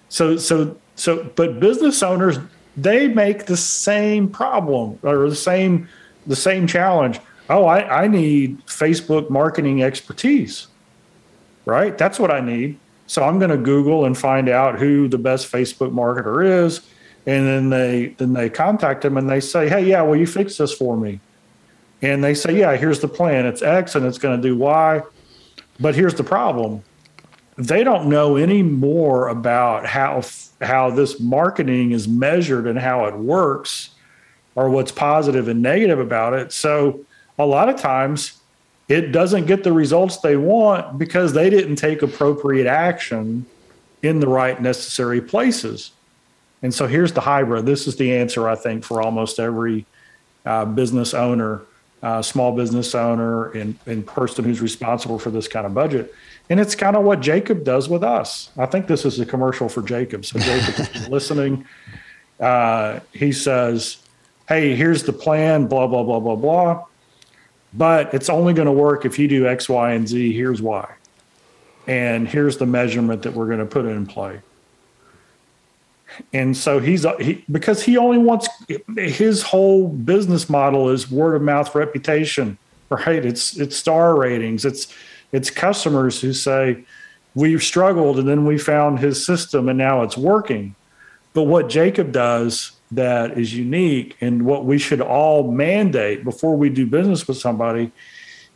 [0.08, 2.38] So, so, so, but business owners,
[2.76, 5.88] they make the same problem or the same,
[6.26, 7.20] the same challenge.
[7.50, 10.68] Oh, I, I need Facebook marketing expertise,
[11.66, 11.98] right?
[11.98, 12.78] That's what I need.
[13.08, 16.80] So I'm going to Google and find out who the best Facebook marketer is.
[17.26, 20.58] And then they, then they contact them and they say, Hey, yeah, will you fix
[20.58, 21.18] this for me?
[22.00, 23.46] And they say, Yeah, here's the plan.
[23.46, 25.02] It's X and it's going to do Y.
[25.80, 26.84] But here's the problem
[27.58, 30.22] they don't know any more about how
[30.62, 33.90] how this marketing is measured and how it works
[34.54, 37.04] or what's positive and negative about it so
[37.40, 38.40] a lot of times
[38.88, 43.46] it doesn't get the results they want because they didn't take appropriate action
[44.02, 45.92] in the right necessary places
[46.62, 49.84] and so here's the hybrid this is the answer i think for almost every
[50.46, 51.62] uh, business owner
[52.02, 56.14] uh, small business owner and, and person who's responsible for this kind of budget
[56.50, 58.50] and it's kind of what Jacob does with us.
[58.58, 60.26] I think this is a commercial for Jacob.
[60.26, 61.64] So Jacob listening.
[62.40, 63.98] Uh, he says,
[64.48, 66.84] Hey, here's the plan, blah, blah, blah, blah, blah.
[67.72, 70.32] But it's only going to work if you do X, Y, and Z.
[70.32, 70.94] Here's why.
[71.86, 74.40] And here's the measurement that we're going to put in play.
[76.32, 78.48] And so he's uh, he, because he only wants
[78.96, 82.58] his whole business model is word of mouth reputation,
[82.90, 83.24] right?
[83.24, 84.64] It's it's star ratings.
[84.64, 84.92] It's
[85.32, 86.84] it's customers who say,
[87.34, 90.74] We've struggled and then we found his system and now it's working.
[91.32, 96.68] But what Jacob does that is unique and what we should all mandate before we
[96.68, 97.92] do business with somebody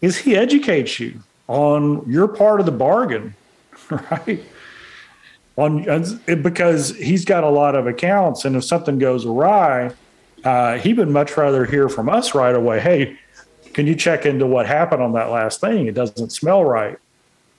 [0.00, 3.34] is he educates you on your part of the bargain,
[3.90, 4.42] right?
[5.56, 9.92] On because he's got a lot of accounts, and if something goes awry,
[10.42, 12.80] uh, he would much rather hear from us right away.
[12.80, 13.16] Hey,
[13.72, 15.86] can you check into what happened on that last thing?
[15.86, 16.98] It doesn't smell right,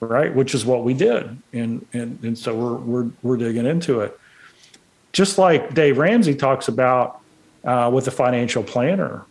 [0.01, 0.33] right?
[0.35, 4.19] Which is what we did, and and and so we're we're we're digging into it.
[5.15, 7.21] Just like Dave Ramsey talks about
[7.63, 9.23] uh, with a financial planner,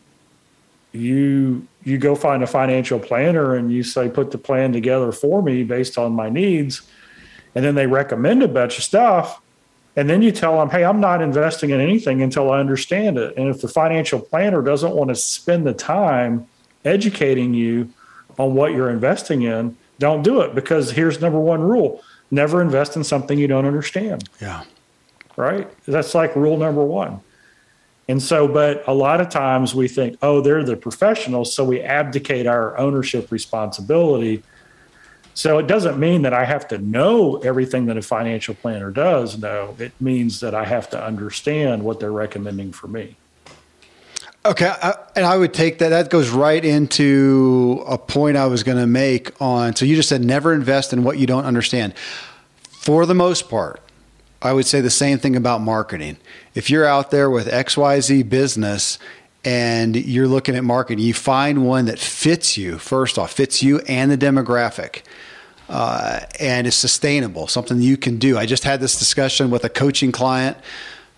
[0.93, 5.43] you you go find a financial planner and you say put the plan together for
[5.43, 6.81] me based on my needs,
[7.55, 9.43] and then they recommend a bunch of stuff.
[9.95, 13.37] And then you tell them, hey, I'm not investing in anything until I understand it.
[13.37, 16.49] And if the financial planner doesn't want to spend the time
[16.87, 17.93] educating you
[18.39, 22.97] on what you're investing in, don't do it because here's number one rule never invest
[22.97, 24.27] in something you don't understand.
[24.41, 24.65] Yeah.
[25.37, 25.69] Right?
[25.85, 27.21] That's like rule number one.
[28.09, 31.55] And so, but a lot of times we think, oh, they're the professionals.
[31.55, 34.43] So we abdicate our ownership responsibility.
[35.33, 39.39] So it doesn't mean that I have to know everything that a financial planner does.
[39.39, 43.17] No, it means that I have to understand what they're recommending for me.
[44.47, 45.89] Okay, I, and I would take that.
[45.89, 49.75] That goes right into a point I was going to make on.
[49.75, 51.95] So you just said never invest in what you don't understand.
[52.69, 53.81] For the most part,
[54.45, 56.19] I would say the same thing about marketing.
[56.55, 58.99] If you're out there with XYZ business
[59.45, 63.81] and you're looking at marketing, you find one that fits you, first off, fits you
[63.81, 65.03] and the demographic.
[65.67, 68.37] Uh, and is sustainable, something you can do.
[68.37, 70.59] I just had this discussion with a coaching client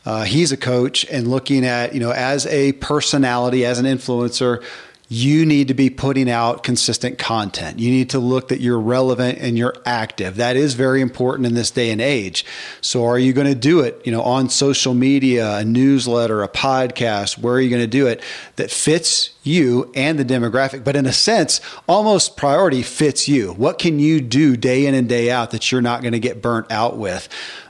[0.07, 4.63] uh, he's a coach and looking at, you know, as a personality, as an influencer,
[5.09, 7.79] you need to be putting out consistent content.
[7.79, 10.35] You need to look that you're relevant and you're active.
[10.37, 12.45] That is very important in this day and age.
[12.81, 16.49] So are you going to do it, you know, on social media, a newsletter, a
[16.49, 17.39] podcast?
[17.39, 18.21] Where are you going to do it
[18.57, 20.83] that fits you and the demographic?
[20.83, 23.53] But in a sense, almost priority fits you.
[23.53, 26.43] What can you do day in and day out that you're not going to get
[26.43, 27.29] burnt out with?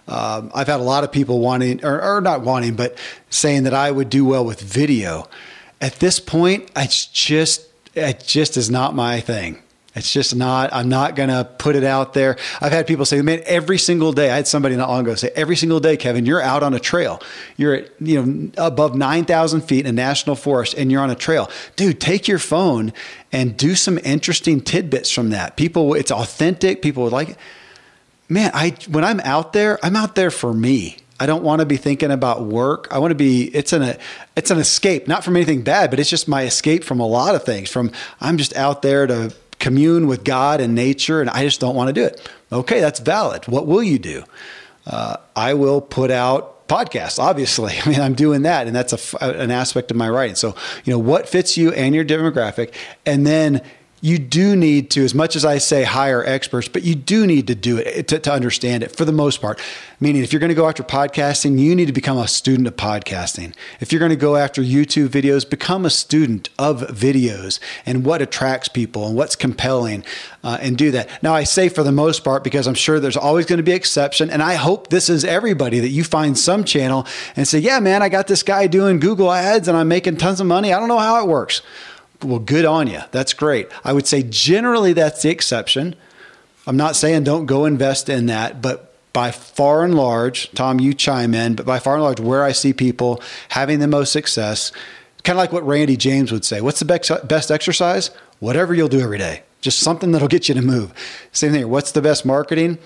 [0.09, 2.97] Um, I've had a lot of people wanting, or, or not wanting, but
[3.29, 5.29] saying that I would do well with video.
[5.81, 9.63] At this point, it's just it just is not my thing.
[9.95, 12.37] It's just not, I'm not going to put it out there.
[12.61, 15.31] I've had people say, man, every single day, I had somebody not long ago say,
[15.35, 17.23] every single day, Kevin, you're out on a trail.
[17.57, 21.15] You're at, you know, above 9,000 feet in a national forest and you're on a
[21.15, 21.51] trail.
[21.77, 22.93] Dude, take your phone
[23.33, 25.57] and do some interesting tidbits from that.
[25.57, 26.83] People, it's authentic.
[26.83, 27.39] People would like it
[28.29, 30.99] man, I when I'm out there, I'm out there for me.
[31.19, 32.89] I don't want to be thinking about work.
[32.91, 33.97] I want to be it's an
[34.37, 37.35] it's an escape, not from anything bad, but it's just my escape from a lot
[37.35, 37.71] of things.
[37.71, 37.91] From
[38.21, 41.89] I'm just out there to commune with God and nature, and I just don't want
[41.89, 42.29] to do it.
[42.53, 43.47] Okay, that's valid.
[43.47, 44.25] What will you do?
[44.87, 47.19] Uh, I will put out podcasts.
[47.19, 50.37] Obviously, I mean I'm doing that, and that's a, an aspect of my writing.
[50.37, 50.55] So
[50.85, 52.73] you know what fits you and your demographic,
[53.05, 53.63] and then
[54.07, 57.49] you do need to, as much as I say hire experts, but you do need
[57.49, 59.61] to do it to, to understand it for the most part.
[59.99, 62.77] Meaning, if you're going to go after podcasting, you need to become a student of
[62.77, 63.53] podcasting.
[63.81, 68.23] If you're going to go after YouTube videos, become a student of videos and what
[68.23, 70.05] attracts people and what's compelling
[70.45, 71.21] uh, and do that.
[71.21, 73.73] Now, I say for the most part because I'm sure there's always going to be
[73.73, 74.31] exception.
[74.31, 78.03] And I hope this is everybody that you find some channel and say, yeah, man,
[78.03, 80.73] I got this guy doing Google ads and I'm making tons of money.
[80.73, 81.61] I don't know how it works.
[82.23, 83.01] Well, good on you.
[83.11, 83.69] That's great.
[83.85, 85.95] I would say generally that's the exception.
[86.67, 90.93] I'm not saying don't go invest in that, but by far and large, Tom, you
[90.93, 94.73] chime in, but by far and large, where I see people having the most success,
[95.25, 98.11] kind of like what Randy James would say what's the best, best exercise?
[98.41, 100.93] Whatever you'll do every day, just something that'll get you to move.
[101.33, 101.69] Same thing.
[101.71, 102.79] What's the best marketing?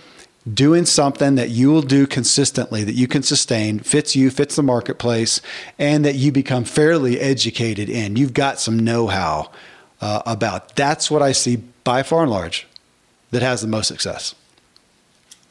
[0.53, 4.63] Doing something that you will do consistently, that you can sustain, fits you, fits the
[4.63, 5.43] marketplace,
[5.79, 8.17] and that you become fairly educated in.
[8.17, 9.51] You've got some know how
[10.01, 10.77] uh, about.
[10.77, 12.67] That's what I see by far and large
[13.33, 14.35] that has the most success.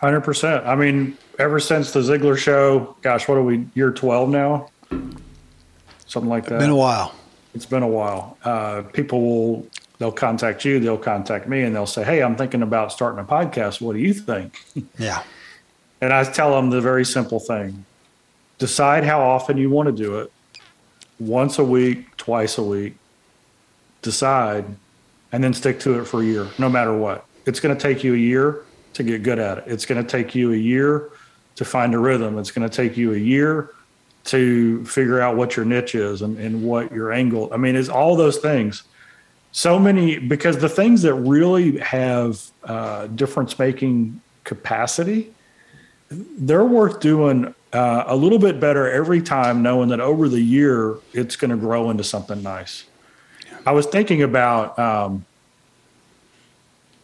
[0.02, 0.66] 100%.
[0.66, 4.70] I mean, ever since the Ziglar show, gosh, what are we, year 12 now?
[6.08, 6.56] Something like that.
[6.56, 7.14] It's been a while.
[7.54, 8.38] It's been a while.
[8.44, 9.68] Uh, people will
[10.00, 13.24] they'll contact you, they'll contact me, and they'll say, "Hey, I'm thinking about starting a
[13.24, 13.80] podcast.
[13.80, 14.64] What do you think?"
[14.98, 15.24] Yeah.
[16.02, 17.86] And I tell them the very simple thing:
[18.58, 20.32] decide how often you want to do it.
[21.20, 22.96] Once a week, twice a week.
[24.02, 24.66] Decide,
[25.34, 27.26] and then stick to it for a year, no matter what.
[27.46, 29.64] It's going to take you a year to get good at it.
[29.68, 31.10] It's going to take you a year
[31.58, 32.38] to find a rhythm.
[32.38, 33.72] It's going to take you a year
[34.26, 37.50] to figure out what your niche is and, and what your angle.
[37.52, 38.84] I mean, it's all those things
[39.52, 45.34] so many because the things that really have uh, difference making capacity
[46.12, 50.98] they're worth doing uh, a little bit better every time knowing that over the year
[51.14, 52.86] it's going to grow into something nice.
[53.64, 55.26] I was thinking about um,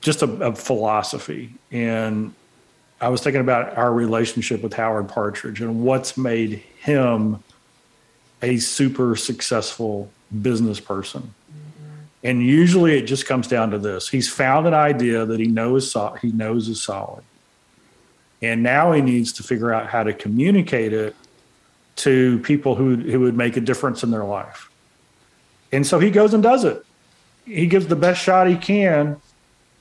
[0.05, 2.31] just a, a philosophy and
[3.01, 7.43] i was thinking about our relationship with howard partridge and what's made him
[8.43, 10.11] a super successful
[10.43, 11.33] business person
[12.25, 14.09] and usually it just comes down to this.
[14.09, 17.23] He's found an idea that he knows he knows is solid.
[18.41, 21.15] And now he needs to figure out how to communicate it
[21.97, 24.69] to people who who would make a difference in their life.
[25.71, 26.85] And so he goes and does it.
[27.45, 29.21] He gives the best shot he can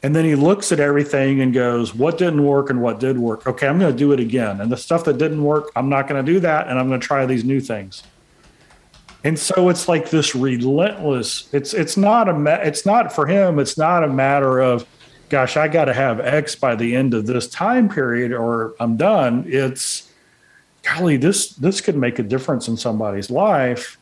[0.04, 3.46] and then he looks at everything and goes, What didn't work and what did work?
[3.46, 4.60] Okay, I'm going to do it again.
[4.60, 6.68] And the stuff that didn't work, I'm not going to do that.
[6.68, 8.02] And I'm going to try these new things
[9.24, 13.76] and so it's like this relentless it's it's not a it's not for him it's
[13.76, 14.86] not a matter of
[15.30, 18.96] gosh i got to have x by the end of this time period or i'm
[18.96, 19.44] done.
[19.46, 20.10] It's
[20.82, 23.98] golly this this could make a difference in somebody's life.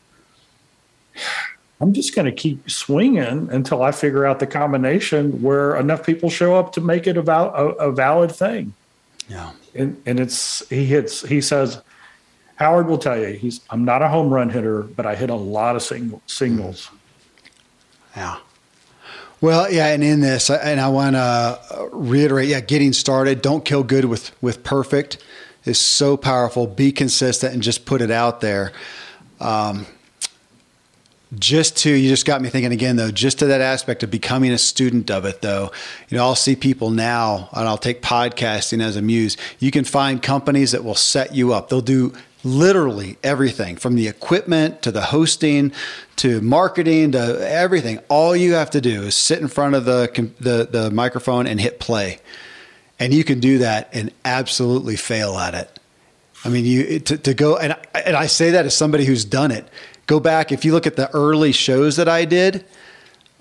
[1.80, 6.30] I'm just going to keep swinging until i figure out the combination where enough people
[6.30, 8.74] show up to make it a, val- a, a valid thing.
[9.28, 9.52] Yeah.
[9.74, 11.80] And and it's he hits he says
[12.62, 15.34] Howard will tell you he's I'm not a home run hitter, but I hit a
[15.34, 16.90] lot of single, singles.
[18.16, 18.38] Yeah.
[19.40, 23.82] Well, yeah, and in this, and I want to reiterate, yeah, getting started, don't kill
[23.82, 25.18] good with with perfect
[25.64, 26.68] is so powerful.
[26.68, 28.72] Be consistent and just put it out there.
[29.40, 29.86] Um,
[31.38, 34.52] just to you just got me thinking again though just to that aspect of becoming
[34.52, 35.72] a student of it though
[36.10, 39.82] you know i'll see people now and i'll take podcasting as a muse you can
[39.82, 42.12] find companies that will set you up they'll do
[42.44, 45.72] literally everything from the equipment to the hosting
[46.16, 47.98] to marketing to everything.
[48.08, 51.60] All you have to do is sit in front of the, the, the microphone and
[51.60, 52.18] hit play.
[52.98, 55.78] And you can do that and absolutely fail at it.
[56.44, 59.50] I mean, you to, to go and and I say that as somebody who's done
[59.50, 59.66] it.
[60.06, 62.64] Go back if you look at the early shows that I did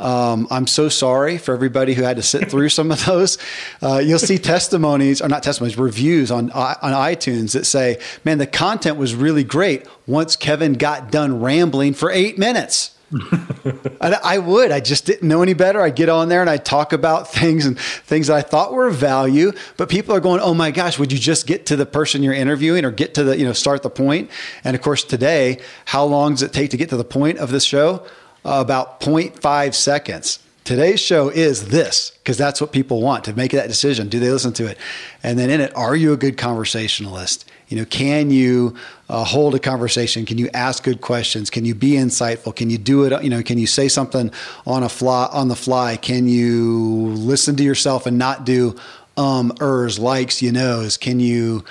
[0.01, 3.37] um, I'm so sorry for everybody who had to sit through some of those.
[3.81, 8.47] Uh, you'll see testimonies, or not testimonies, reviews on on iTunes that say, "Man, the
[8.47, 12.97] content was really great." Once Kevin got done rambling for eight minutes.
[14.01, 14.71] I, I would.
[14.71, 15.81] I just didn't know any better.
[15.81, 18.87] I'd get on there and I'd talk about things and things that I thought were
[18.87, 19.51] of value.
[19.77, 22.33] But people are going, "Oh my gosh, would you just get to the person you're
[22.33, 24.31] interviewing or get to the you know start the point?"
[24.63, 27.51] And of course, today, how long does it take to get to the point of
[27.51, 28.05] this show?
[28.43, 30.39] About 0.5 seconds.
[30.63, 34.09] Today's show is this because that's what people want to make that decision.
[34.09, 34.77] Do they listen to it?
[35.23, 37.49] And then in it, are you a good conversationalist?
[37.67, 38.75] You know, can you
[39.09, 40.25] uh, hold a conversation?
[40.25, 41.49] Can you ask good questions?
[41.49, 42.55] Can you be insightful?
[42.55, 43.23] Can you do it?
[43.23, 44.29] You know, can you say something
[44.67, 45.97] on a fly on the fly?
[45.97, 48.75] Can you listen to yourself and not do
[49.17, 50.95] um, ers, likes, you knows?
[50.95, 51.65] Can you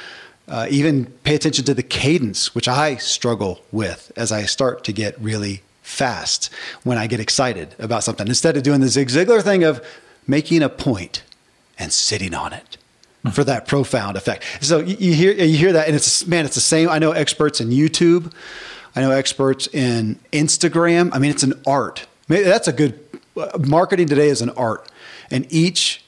[0.48, 4.92] uh, even pay attention to the cadence, which I struggle with as I start to
[4.92, 6.50] get really fast
[6.84, 9.84] when I get excited about something instead of doing the Zig Ziglar thing of
[10.26, 11.22] making a point
[11.78, 12.76] and sitting on it
[13.22, 13.30] hmm.
[13.30, 14.44] for that profound effect.
[14.60, 16.88] So you hear you hear that, and it's man, it's the same.
[16.88, 18.32] I know experts in YouTube,
[18.94, 21.10] I know experts in Instagram.
[21.12, 22.06] I mean, it's an art.
[22.28, 23.00] Maybe that's a good
[23.36, 24.88] uh, marketing today is an art,
[25.30, 26.04] and each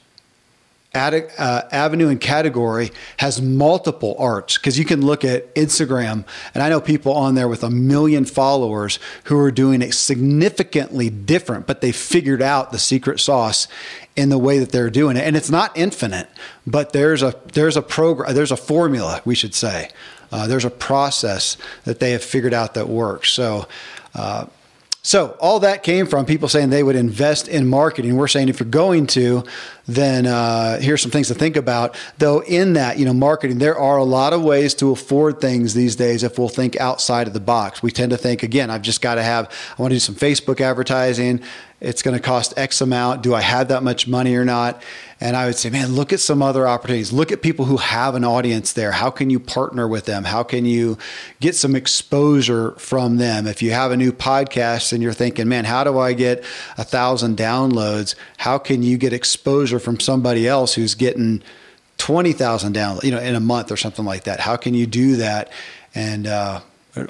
[0.93, 6.63] ad, uh, avenue and category has multiple arts because you can look at Instagram, and
[6.63, 11.65] I know people on there with a million followers who are doing it significantly different,
[11.65, 13.67] but they figured out the secret sauce
[14.15, 16.29] in the way that they're doing it, and it's not infinite,
[16.67, 19.89] but there's a there's a program, there's a formula, we should say.
[20.31, 23.29] Uh, there's a process that they have figured out that works.
[23.31, 23.67] So.
[24.15, 24.45] Uh,
[25.05, 28.15] so all that came from people saying they would invest in marketing.
[28.15, 29.43] We're saying if you're going to,
[29.85, 31.97] then uh, here's some things to think about.
[32.19, 35.73] Though in that, you know, marketing, there are a lot of ways to afford things
[35.73, 36.23] these days.
[36.23, 38.69] If we'll think outside of the box, we tend to think again.
[38.69, 39.51] I've just got to have.
[39.77, 41.41] I want to do some Facebook advertising.
[41.83, 43.23] It's going to cost X amount.
[43.23, 44.81] Do I have that much money or not?
[45.19, 47.11] And I would say, man, look at some other opportunities.
[47.11, 48.91] Look at people who have an audience there.
[48.91, 50.23] How can you partner with them?
[50.23, 50.97] How can you
[51.41, 53.47] get some exposure from them?
[53.47, 56.43] If you have a new podcast and you're thinking, man, how do I get
[56.77, 58.15] a thousand downloads?
[58.37, 61.43] How can you get exposure from somebody else who's getting
[61.97, 64.39] 20,000 downloads, you know, in a month or something like that?
[64.39, 65.51] How can you do that?
[65.93, 66.61] And uh,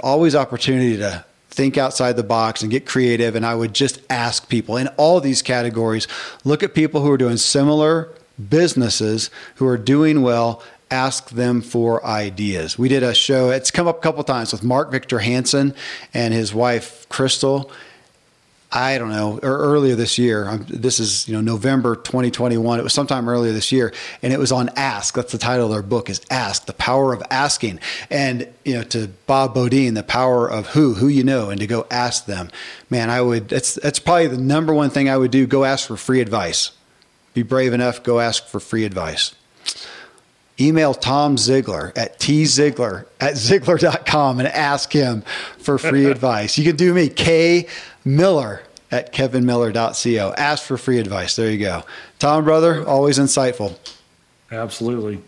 [0.02, 3.36] always opportunity to think outside the box and get creative.
[3.36, 6.08] And I would just ask people in all these categories
[6.44, 8.14] look at people who are doing similar
[8.50, 10.64] businesses who are doing well.
[10.90, 12.78] Ask them for ideas.
[12.78, 15.74] We did a show, it's come up a couple times with Mark Victor Hansen
[16.14, 17.72] and his wife, Crystal
[18.76, 20.50] I don't know, or earlier this year.
[20.50, 22.80] Um, this is you know November 2021.
[22.80, 23.94] It was sometime earlier this year,
[24.24, 25.14] and it was on Ask.
[25.14, 27.80] That's the title of their book is Ask: The Power of Asking.
[28.10, 31.68] And you know, to Bob Beaudine, the power of who, who you know, and to
[31.68, 32.50] go ask them.
[32.90, 33.50] Man, I would.
[33.50, 35.46] That's that's probably the number one thing I would do.
[35.46, 36.72] Go ask for free advice.
[37.36, 38.02] Be brave enough.
[38.02, 39.36] Go ask for free advice
[40.60, 45.24] email Tom Ziglar at tziglar at ziglar.com and ask him
[45.58, 46.58] for free advice.
[46.58, 47.68] You can do me, K
[48.06, 50.34] Miller at kevinmiller.co.
[50.38, 51.36] Ask for free advice.
[51.36, 51.84] There you go.
[52.20, 53.78] Tom, brother, always insightful.
[54.52, 55.22] Absolutely.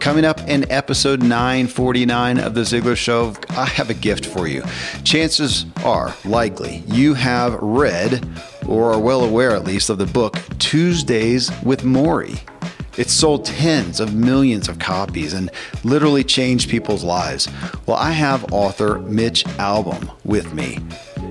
[0.00, 4.62] Coming up in episode 949 of The Ziglar Show, I have a gift for you.
[5.04, 8.26] Chances are, likely, you have read
[8.66, 12.40] or are well aware at least of the book Tuesdays with Morrie.
[12.96, 15.50] It's sold tens of millions of copies and
[15.84, 17.48] literally changed people's lives.
[17.86, 20.78] Well, I have author Mitch Albom with me,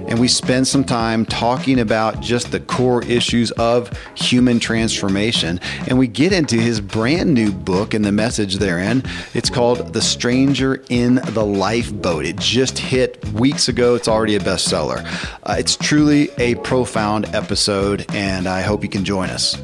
[0.08, 5.60] and we spend some time talking about just the core issues of human transformation.
[5.88, 9.04] And we get into his brand new book and the message therein.
[9.34, 12.26] It's called The Stranger in the Lifeboat.
[12.26, 13.96] It just hit weeks ago.
[13.96, 15.06] It's already a bestseller.
[15.44, 19.58] Uh, it's truly a profound episode, and I hope you can join us.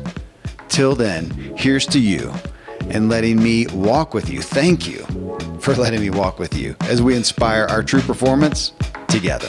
[0.76, 2.34] Till then, here's to you
[2.90, 4.42] and letting me walk with you.
[4.42, 5.06] Thank you
[5.62, 8.74] for letting me walk with you as we inspire our true performance
[9.08, 9.48] together.